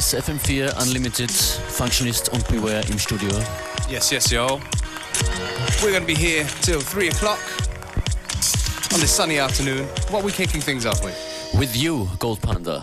Ist 0.00 0.14
FM4 0.14 0.80
Unlimited, 0.80 1.30
Functionist 1.30 2.30
und 2.30 2.48
Beware 2.48 2.82
im 2.88 2.98
Studio. 2.98 3.28
Yes, 3.90 4.10
yes, 4.10 4.30
y'all. 4.30 4.58
We're 5.82 5.90
going 5.90 6.00
to 6.00 6.06
be 6.06 6.14
here 6.14 6.46
till 6.62 6.80
3 6.80 7.08
o'clock 7.08 7.38
on 8.94 9.00
this 9.00 9.14
sunny 9.14 9.38
afternoon. 9.38 9.86
What 10.08 10.22
are 10.22 10.24
we 10.24 10.32
kicking 10.32 10.62
things 10.62 10.86
off 10.86 11.04
with? 11.04 11.14
With 11.52 11.76
you, 11.76 12.08
Gold 12.18 12.40
Panda. 12.40 12.80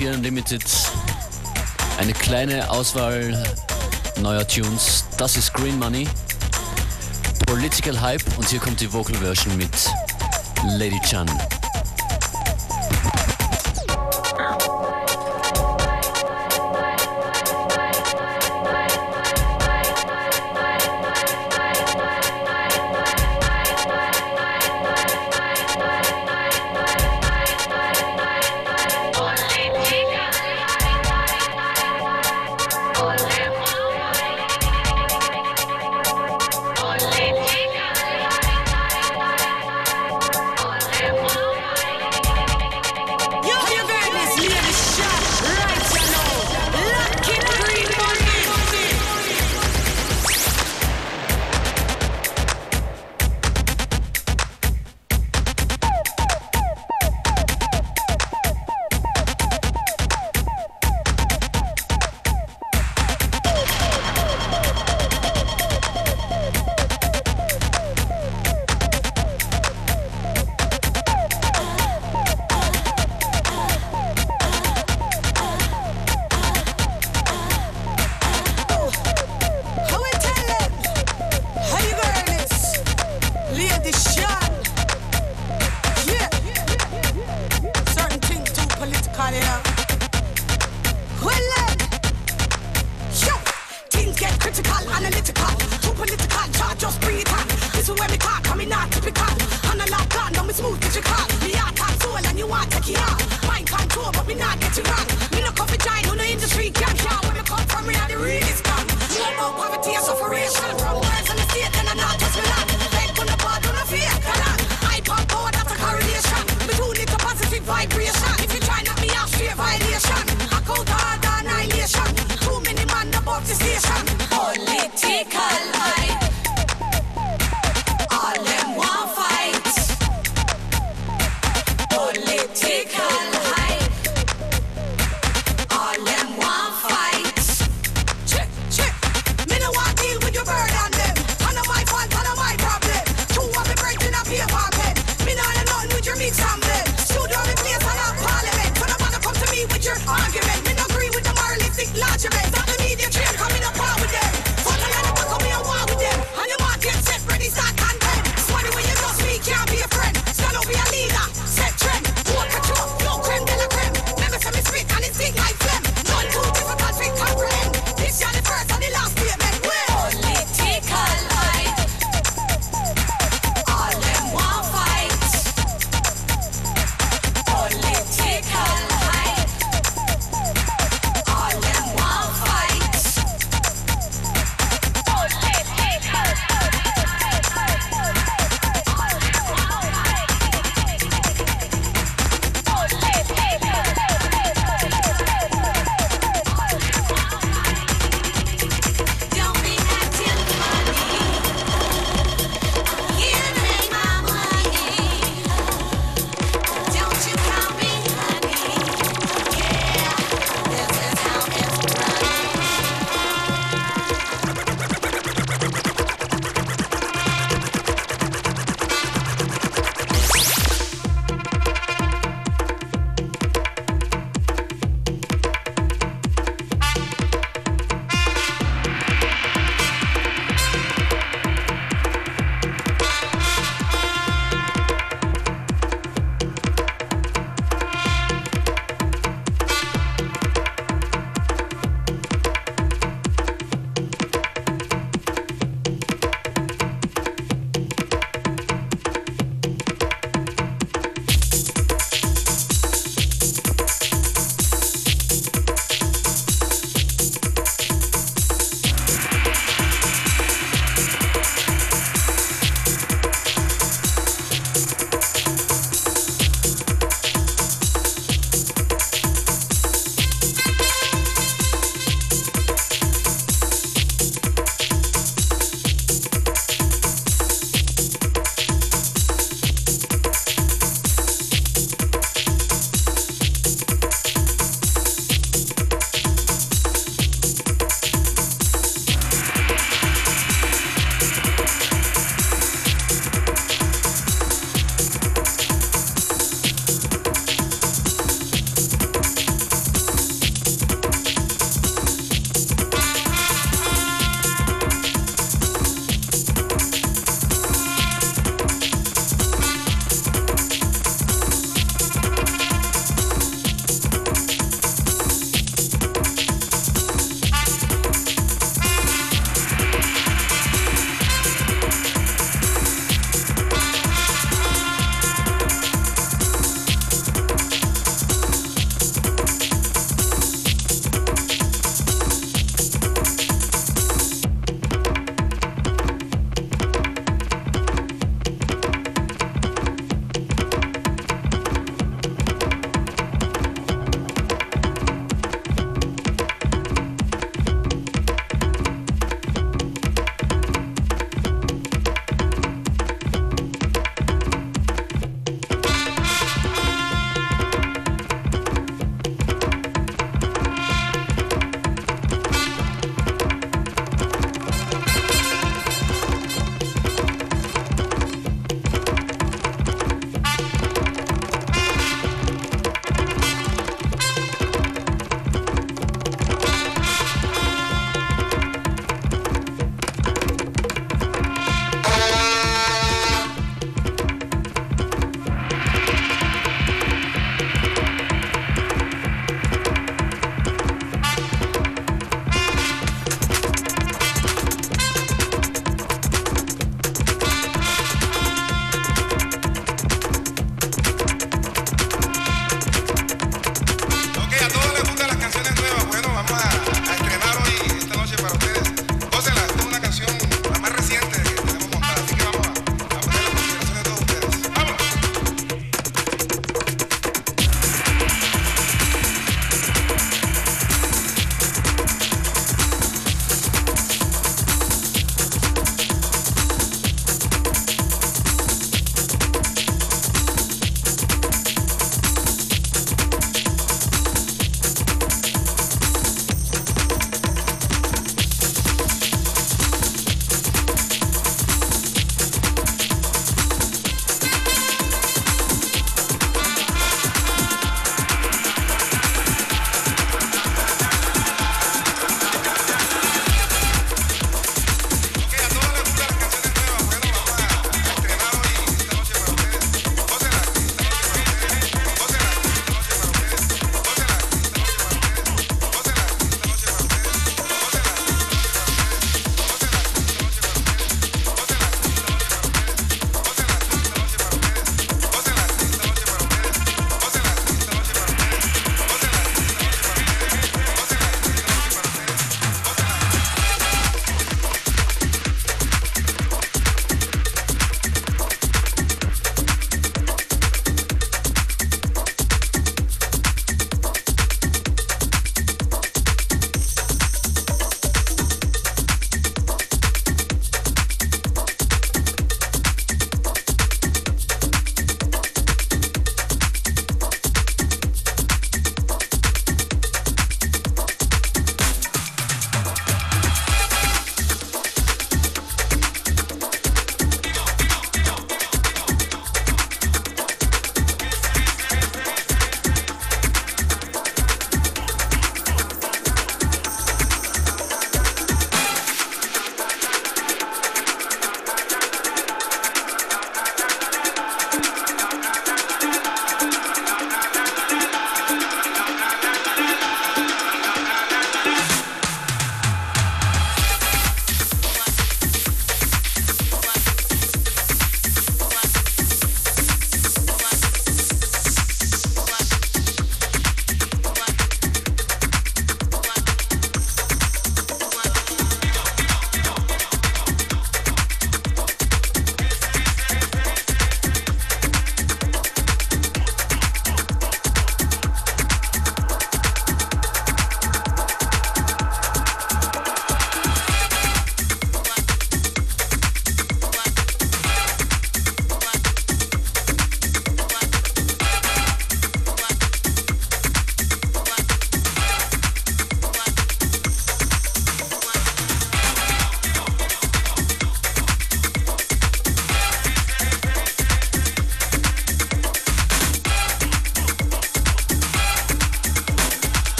FM4 0.00 0.14
Unlimited. 0.14 0.62
Eine 1.98 2.12
kleine 2.12 2.70
Auswahl 2.70 3.42
neuer 4.20 4.46
Tunes. 4.46 5.04
Das 5.18 5.36
ist 5.36 5.52
Green 5.52 5.78
Money. 5.78 6.08
Political 7.46 8.00
Hype 8.00 8.22
und 8.38 8.48
hier 8.48 8.60
kommt 8.60 8.80
die 8.80 8.90
Vocal 8.90 9.16
Version 9.16 9.56
mit 9.58 9.90
Lady 10.64 11.00
Chan. 11.00 11.28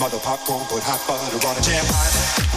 Mother 0.00 0.18
popcorn, 0.18 0.64
put 0.66 0.82
hot 0.84 1.00
butter 1.08 1.48
on 1.48 1.56
it. 1.56 1.64
Jam 1.64 1.84
hot. 1.88 2.47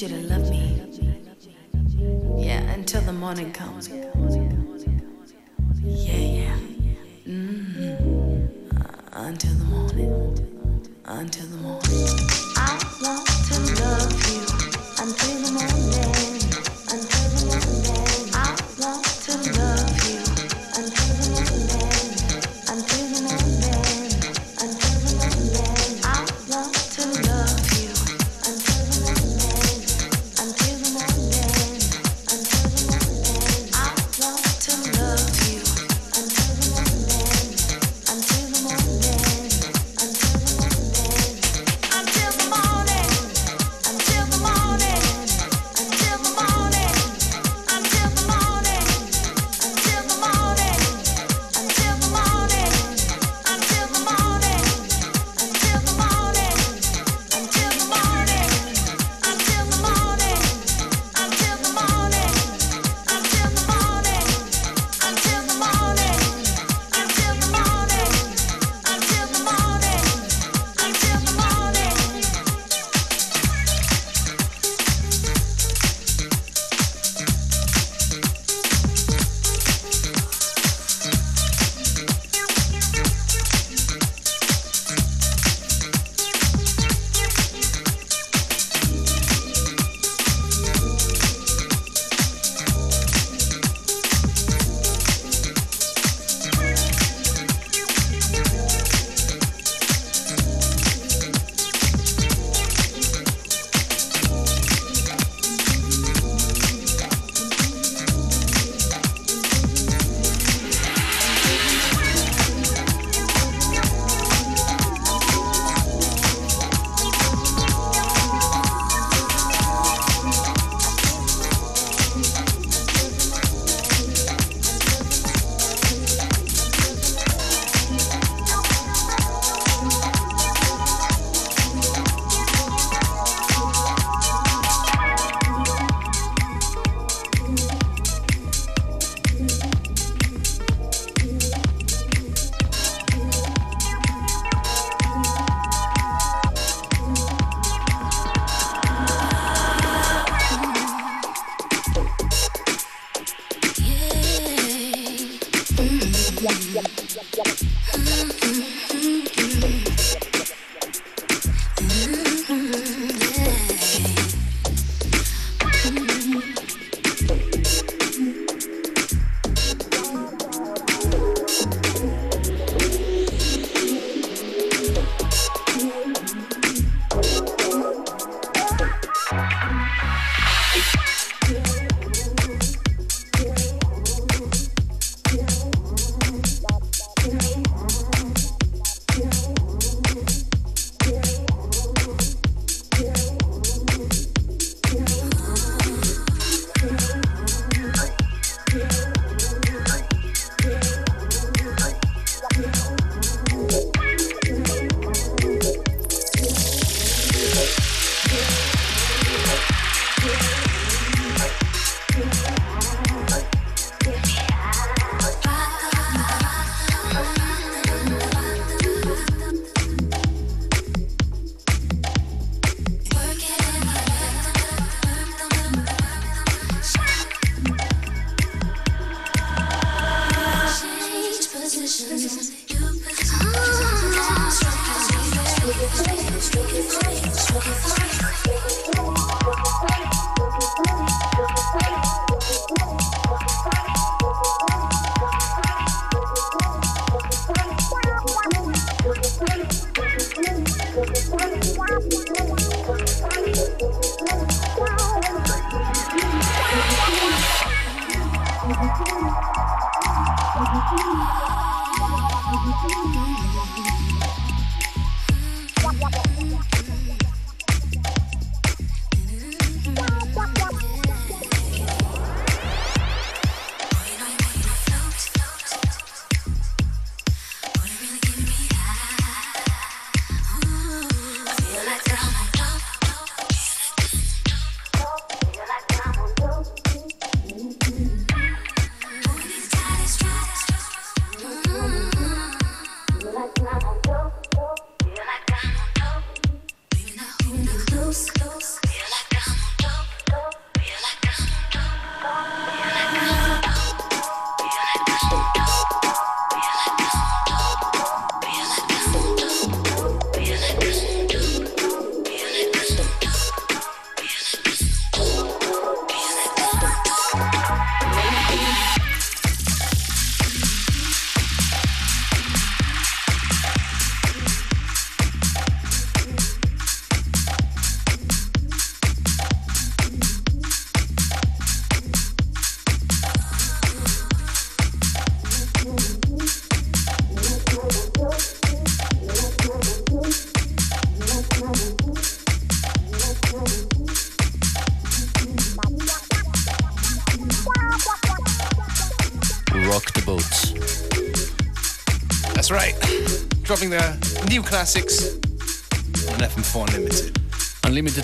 digital 0.00 0.29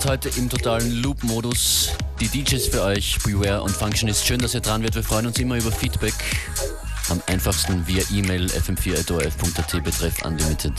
heute 0.07 0.29
im 0.37 0.49
totalen 0.49 1.03
Loop-Modus. 1.03 1.91
Die 2.21 2.29
DJs 2.29 2.69
für 2.69 2.83
euch, 2.83 3.19
Beware 3.25 3.63
und 3.63 3.71
Functionist. 3.71 4.25
Schön, 4.27 4.39
dass 4.39 4.55
ihr 4.55 4.61
dran 4.61 4.83
werdet. 4.83 4.97
Wir 4.97 5.03
freuen 5.03 5.27
uns 5.27 5.39
immer 5.39 5.57
über 5.57 5.73
Feedback. 5.73 6.15
Am 7.09 7.21
einfachsten 7.27 7.87
via 7.87 8.03
E-Mail 8.13 8.47
fm4.orf.at 8.47 9.85
betreff 9.85 10.25
Unlimited. 10.25 10.73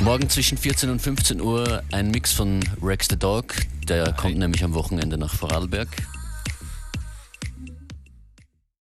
Morgen 0.00 0.28
zwischen 0.28 0.58
14 0.58 0.90
und 0.90 1.00
15 1.00 1.40
Uhr 1.40 1.82
ein 1.92 2.10
Mix 2.10 2.32
von 2.32 2.60
Rex 2.82 3.06
the 3.08 3.16
Dog. 3.16 3.54
Der 3.88 4.12
kommt 4.12 4.38
nämlich 4.38 4.64
am 4.64 4.74
Wochenende 4.74 5.16
nach 5.16 5.34
Vorarlberg. 5.34 5.88